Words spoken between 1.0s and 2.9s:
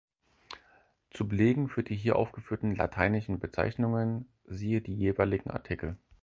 Zu Belegen für die hier aufgeführten